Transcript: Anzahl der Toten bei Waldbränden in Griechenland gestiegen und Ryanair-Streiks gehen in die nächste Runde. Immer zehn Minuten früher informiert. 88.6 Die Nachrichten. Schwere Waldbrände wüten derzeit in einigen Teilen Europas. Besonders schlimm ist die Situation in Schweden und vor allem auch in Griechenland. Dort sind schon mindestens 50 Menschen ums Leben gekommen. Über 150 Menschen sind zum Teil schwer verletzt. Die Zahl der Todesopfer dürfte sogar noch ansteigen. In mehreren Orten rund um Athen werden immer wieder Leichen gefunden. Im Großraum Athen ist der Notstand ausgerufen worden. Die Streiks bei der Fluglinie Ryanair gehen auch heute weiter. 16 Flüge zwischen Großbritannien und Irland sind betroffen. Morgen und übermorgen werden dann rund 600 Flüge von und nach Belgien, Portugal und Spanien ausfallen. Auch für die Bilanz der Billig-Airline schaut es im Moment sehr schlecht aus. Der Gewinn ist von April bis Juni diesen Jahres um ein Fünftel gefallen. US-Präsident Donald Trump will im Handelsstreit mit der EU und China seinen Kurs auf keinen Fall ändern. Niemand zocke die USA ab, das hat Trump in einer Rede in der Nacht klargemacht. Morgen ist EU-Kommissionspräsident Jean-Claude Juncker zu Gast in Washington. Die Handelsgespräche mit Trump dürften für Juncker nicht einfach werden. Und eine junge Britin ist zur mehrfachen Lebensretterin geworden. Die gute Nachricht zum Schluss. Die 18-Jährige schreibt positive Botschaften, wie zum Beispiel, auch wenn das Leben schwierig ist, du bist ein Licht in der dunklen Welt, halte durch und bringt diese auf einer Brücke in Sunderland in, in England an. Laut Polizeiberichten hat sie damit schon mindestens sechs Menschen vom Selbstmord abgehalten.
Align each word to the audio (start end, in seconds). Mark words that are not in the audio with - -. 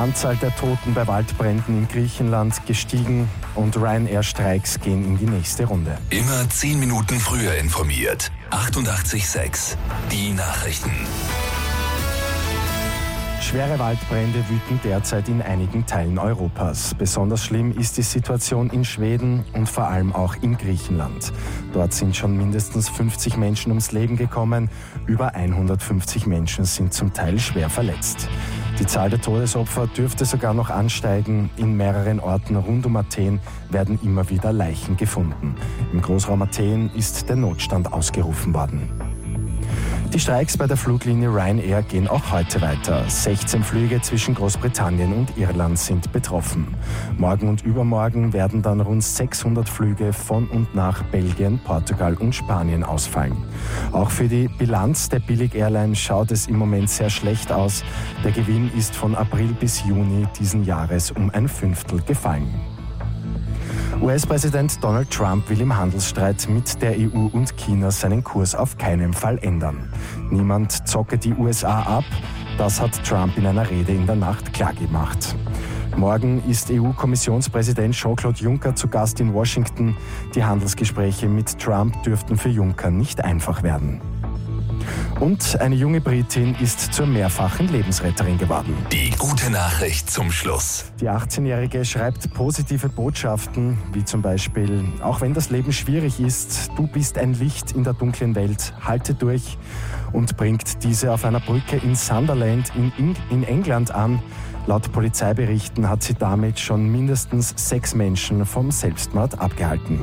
Anzahl 0.00 0.34
der 0.36 0.56
Toten 0.56 0.94
bei 0.94 1.06
Waldbränden 1.06 1.76
in 1.76 1.86
Griechenland 1.86 2.64
gestiegen 2.64 3.28
und 3.54 3.76
Ryanair-Streiks 3.76 4.80
gehen 4.80 5.04
in 5.04 5.18
die 5.18 5.26
nächste 5.26 5.66
Runde. 5.66 5.98
Immer 6.08 6.48
zehn 6.48 6.80
Minuten 6.80 7.20
früher 7.20 7.54
informiert. 7.56 8.32
88.6 8.50 9.76
Die 10.10 10.32
Nachrichten. 10.32 10.90
Schwere 13.42 13.78
Waldbrände 13.78 14.38
wüten 14.48 14.80
derzeit 14.84 15.28
in 15.28 15.42
einigen 15.42 15.84
Teilen 15.84 16.18
Europas. 16.18 16.94
Besonders 16.94 17.44
schlimm 17.44 17.76
ist 17.76 17.96
die 17.96 18.02
Situation 18.02 18.70
in 18.70 18.84
Schweden 18.84 19.44
und 19.54 19.68
vor 19.68 19.88
allem 19.88 20.14
auch 20.14 20.36
in 20.40 20.56
Griechenland. 20.56 21.32
Dort 21.74 21.92
sind 21.92 22.16
schon 22.16 22.36
mindestens 22.36 22.88
50 22.88 23.36
Menschen 23.36 23.70
ums 23.70 23.92
Leben 23.92 24.16
gekommen. 24.16 24.70
Über 25.06 25.34
150 25.34 26.26
Menschen 26.26 26.64
sind 26.64 26.94
zum 26.94 27.12
Teil 27.12 27.38
schwer 27.38 27.68
verletzt. 27.68 28.28
Die 28.80 28.86
Zahl 28.86 29.10
der 29.10 29.20
Todesopfer 29.20 29.86
dürfte 29.88 30.24
sogar 30.24 30.54
noch 30.54 30.70
ansteigen. 30.70 31.50
In 31.58 31.76
mehreren 31.76 32.18
Orten 32.18 32.56
rund 32.56 32.86
um 32.86 32.96
Athen 32.96 33.38
werden 33.68 33.98
immer 34.02 34.30
wieder 34.30 34.54
Leichen 34.54 34.96
gefunden. 34.96 35.54
Im 35.92 36.00
Großraum 36.00 36.40
Athen 36.40 36.90
ist 36.94 37.28
der 37.28 37.36
Notstand 37.36 37.92
ausgerufen 37.92 38.54
worden. 38.54 39.09
Die 40.12 40.18
Streiks 40.18 40.56
bei 40.56 40.66
der 40.66 40.76
Fluglinie 40.76 41.28
Ryanair 41.28 41.82
gehen 41.82 42.08
auch 42.08 42.32
heute 42.32 42.60
weiter. 42.60 43.08
16 43.08 43.62
Flüge 43.62 44.02
zwischen 44.02 44.34
Großbritannien 44.34 45.12
und 45.12 45.38
Irland 45.38 45.78
sind 45.78 46.10
betroffen. 46.10 46.74
Morgen 47.16 47.48
und 47.48 47.62
übermorgen 47.62 48.32
werden 48.32 48.60
dann 48.60 48.80
rund 48.80 49.04
600 49.04 49.68
Flüge 49.68 50.12
von 50.12 50.48
und 50.48 50.74
nach 50.74 51.04
Belgien, 51.04 51.60
Portugal 51.64 52.14
und 52.14 52.34
Spanien 52.34 52.82
ausfallen. 52.82 53.36
Auch 53.92 54.10
für 54.10 54.26
die 54.26 54.48
Bilanz 54.48 55.08
der 55.08 55.20
Billig-Airline 55.20 55.94
schaut 55.94 56.32
es 56.32 56.48
im 56.48 56.56
Moment 56.56 56.90
sehr 56.90 57.08
schlecht 57.08 57.52
aus. 57.52 57.84
Der 58.24 58.32
Gewinn 58.32 58.68
ist 58.76 58.96
von 58.96 59.14
April 59.14 59.54
bis 59.60 59.84
Juni 59.84 60.26
diesen 60.40 60.64
Jahres 60.64 61.12
um 61.12 61.30
ein 61.30 61.46
Fünftel 61.46 62.02
gefallen. 62.02 62.52
US-Präsident 64.02 64.82
Donald 64.82 65.10
Trump 65.10 65.50
will 65.50 65.60
im 65.60 65.76
Handelsstreit 65.76 66.48
mit 66.48 66.80
der 66.80 66.92
EU 66.92 67.28
und 67.32 67.54
China 67.58 67.90
seinen 67.90 68.24
Kurs 68.24 68.54
auf 68.54 68.78
keinen 68.78 69.12
Fall 69.12 69.38
ändern. 69.42 69.92
Niemand 70.30 70.88
zocke 70.88 71.18
die 71.18 71.34
USA 71.34 71.82
ab, 71.82 72.04
das 72.56 72.80
hat 72.80 72.92
Trump 73.04 73.36
in 73.36 73.46
einer 73.46 73.68
Rede 73.68 73.92
in 73.92 74.06
der 74.06 74.16
Nacht 74.16 74.54
klargemacht. 74.54 75.36
Morgen 75.96 76.42
ist 76.48 76.70
EU-Kommissionspräsident 76.70 77.94
Jean-Claude 77.94 78.38
Juncker 78.40 78.74
zu 78.74 78.88
Gast 78.88 79.20
in 79.20 79.34
Washington. 79.34 79.94
Die 80.34 80.44
Handelsgespräche 80.44 81.28
mit 81.28 81.58
Trump 81.58 82.02
dürften 82.02 82.38
für 82.38 82.48
Juncker 82.48 82.90
nicht 82.90 83.22
einfach 83.22 83.62
werden. 83.62 84.00
Und 85.20 85.60
eine 85.60 85.74
junge 85.74 86.00
Britin 86.00 86.56
ist 86.62 86.94
zur 86.94 87.06
mehrfachen 87.06 87.68
Lebensretterin 87.68 88.38
geworden. 88.38 88.74
Die 88.90 89.10
gute 89.18 89.50
Nachricht 89.50 90.10
zum 90.10 90.32
Schluss. 90.32 90.86
Die 90.98 91.10
18-Jährige 91.10 91.84
schreibt 91.84 92.32
positive 92.32 92.88
Botschaften, 92.88 93.76
wie 93.92 94.02
zum 94.02 94.22
Beispiel, 94.22 94.82
auch 95.02 95.20
wenn 95.20 95.34
das 95.34 95.50
Leben 95.50 95.74
schwierig 95.74 96.20
ist, 96.20 96.70
du 96.74 96.86
bist 96.86 97.18
ein 97.18 97.34
Licht 97.34 97.72
in 97.72 97.84
der 97.84 97.92
dunklen 97.92 98.34
Welt, 98.34 98.72
halte 98.80 99.12
durch 99.12 99.58
und 100.14 100.38
bringt 100.38 100.82
diese 100.84 101.12
auf 101.12 101.26
einer 101.26 101.40
Brücke 101.40 101.76
in 101.76 101.94
Sunderland 101.94 102.72
in, 102.74 103.14
in 103.28 103.44
England 103.44 103.90
an. 103.90 104.22
Laut 104.66 104.90
Polizeiberichten 104.90 105.86
hat 105.90 106.02
sie 106.02 106.14
damit 106.14 106.58
schon 106.58 106.90
mindestens 106.90 107.52
sechs 107.56 107.94
Menschen 107.94 108.46
vom 108.46 108.70
Selbstmord 108.70 109.38
abgehalten. 109.38 110.00